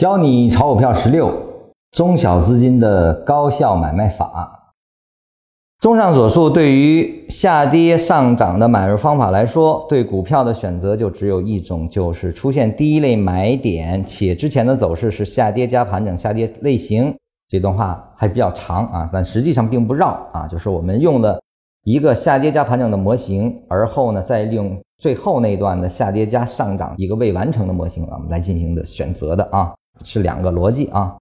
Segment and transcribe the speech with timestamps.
[0.00, 1.30] 教你炒股票十六
[1.90, 4.72] 中小资金的高效买卖法。
[5.78, 17.14] 综上所述，对于下跌上涨的买入方法来说，对股票的选择就只有一种，就是出现第一类买点，且之前的走势是下跌加盘整下跌类型。
[17.50, 21.38] 这段话还比较长啊，但实际上并不绕啊，就是我们用了
[21.84, 29.70] 一个下跌加盘整的模型，而后呢，再利用最后那段的下跌加上涨一个未完成的模型啊，我们来进行的选择的啊。
[30.02, 31.16] 是两个逻辑啊，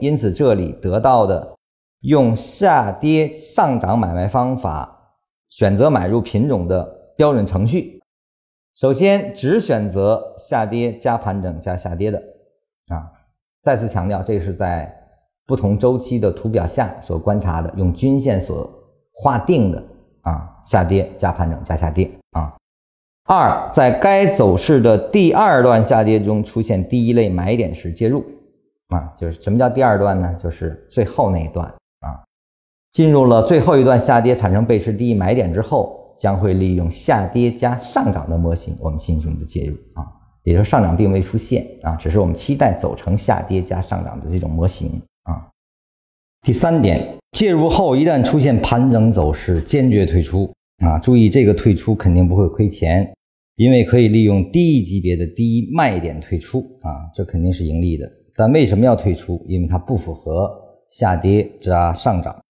[0.00, 1.56] 因此这里得到的
[2.00, 5.14] 用下跌上涨买卖方法
[5.48, 6.84] 选择买入品种的
[7.16, 8.00] 标准程序，
[8.74, 12.18] 首先只选择下跌加盘整加下跌的
[12.88, 13.10] 啊，
[13.62, 14.94] 再次强调这是在
[15.46, 18.70] 不同周期的图表下所观察的，用均线所
[19.12, 19.82] 划定的
[20.22, 22.10] 啊，下跌加盘整加下跌。
[23.28, 28.24] 二，在该走势的第二段下跌中出现第一类买点时介入，
[28.88, 30.34] 啊，就是什么叫第二段呢？
[30.42, 31.66] 就是最后那一段
[32.00, 32.24] 啊，
[32.92, 40.08] 进入了最后一段下跌产生背驰第一买点之后，将会利用下跌加上涨的模型，我们进行的介入啊，
[40.42, 44.90] 也就是上涨并未出现啊，只是我们期待走成下跌加上涨的这种模型
[45.24, 45.46] 啊。
[46.46, 50.50] 第三点，介入后一旦出现盘整走势，坚决退出
[50.82, 53.06] 啊，注意这个退出肯定不会亏钱。
[53.58, 58.08] 因为可以利用低级别的低卖点退出啊，这肯定是盈利的。
[58.36, 59.44] 但为什么要退出？
[59.48, 60.48] 因为它不符合
[60.88, 62.40] 下跌加上涨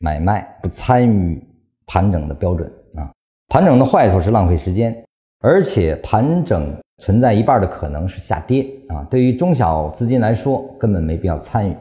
[0.00, 1.42] 买卖不参与
[1.86, 3.10] 盘整的标准啊。
[3.48, 4.94] 盘整的坏处是浪费时间，
[5.40, 9.02] 而且盘整存在一半的可能是下跌啊。
[9.04, 11.74] 对于中小资金来说，根本没必要参与。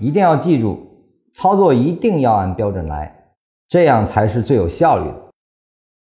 [0.00, 0.76] 一定要记住，
[1.34, 3.16] 操作一定要按标准来，
[3.68, 5.23] 这样才是最有效率的。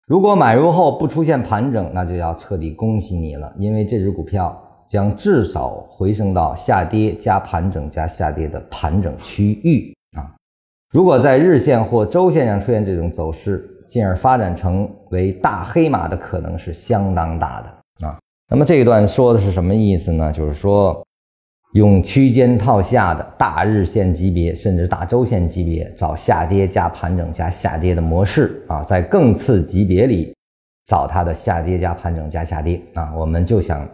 [0.09, 10.33] 如果买入后不出现盘整，那就要彻底恭喜你了，因为这只股票将至少回升到下跌加盘整加下跌的盘整区域啊。
[10.91, 18.17] 如果在日线或周线上出现这种走势，进而发展成为大黑马的可能是相当大的啊。
[18.49, 20.31] 那么这一段说的是什么意思呢？
[20.31, 20.99] 就是说。
[21.73, 30.35] 用区间套下的大日线级别，甚至大周线级别，找下跌加盘整加下跌的模式啊，在更次级别里
[30.87, 33.87] 找它的下跌加盘整加下跌啊，我们就想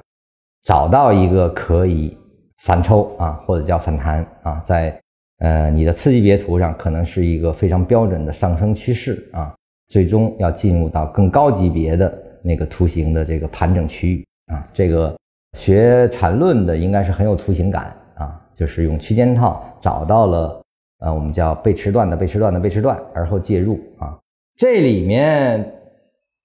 [0.63, 2.17] 找到一个可以
[2.63, 4.97] 反抽啊，或者叫反弹啊，在
[5.39, 9.53] 呃你的次级别图上可能是一个非常标准的上升趋势啊，
[9.89, 15.13] 最终要进入到更高级别的那个图形的这个盘整区域啊，这个。
[15.55, 20.61] 学缠论的应该是很有图形感啊，就是用区间套找到了，
[20.99, 24.19] 呃，我们叫背驰段的背驰段的背驰段，而后介入啊。
[24.57, 25.73] 这里面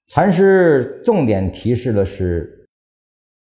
[0.08, 2.66] 禅师重点提示的是，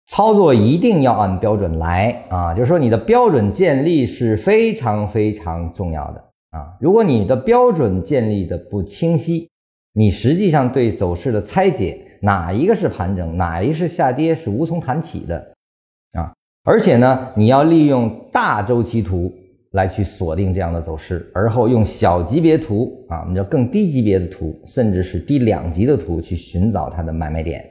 [0.07, 6.77] 操作一定要按标准来啊，就是说你的标准建立是非常非常重要的啊。
[6.81, 9.49] 如果你的标准建立的不清晰，
[9.93, 15.56] 你实际上对走势的拆解，哪一个是盘整，哪一个是下跌，是无从谈起的。
[16.69, 19.33] 而且呢，你要利用大周期图
[19.71, 27.65] 来去锁定这样的走势，而后用小级别图啊，我们叫更低级别的图，甚至是低两级的图去寻找它的买卖点，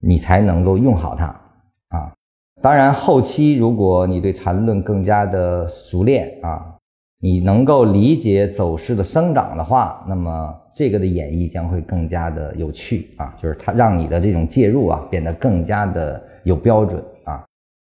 [0.00, 1.26] 你才能够用好它
[1.90, 2.12] 啊。
[2.60, 6.66] 当然，后期如果你对缠论更加的熟练啊，
[7.20, 17.00] 你能够理解走势的生长的话，那么这个的演绎将会更加的有趣啊，就是它让你的这种介入啊变得更加的有标准。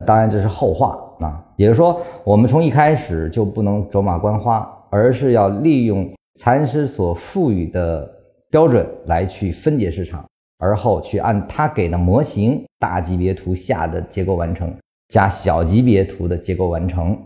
[0.06, 8.10] 当然这是后话啊，也就是说，我们从一开始就不能走马观花，而是要利用禅师所赋予的
[8.50, 10.24] 标准来去分解市场，
[10.58, 14.74] 而后去按他给的模型大级别图下的结构完成，
[15.08, 17.16] 加小级别图的结构完成，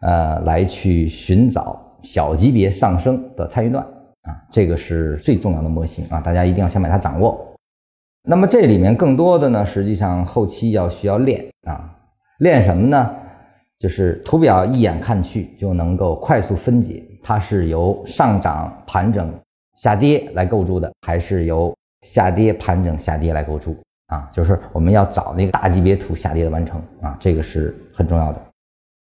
[0.00, 3.84] 呃，来去寻找小级别上升的参与段
[4.22, 7.40] 啊，这个是最重要的模型啊，大家一定要先把它掌握。
[8.26, 11.94] 那么这里面更多的呢，实际上后期要需要练啊。
[12.38, 13.14] 练什么呢？
[13.78, 19.32] 就是图表一眼看去就能够快速分解，它是由上涨、盘整、
[19.76, 23.76] 下跌来构筑的，还是由下跌、盘整、下跌来构筑？
[24.06, 28.40] 啊，就是我们要找那个大级别图下跌的完成啊，这个是很重要的。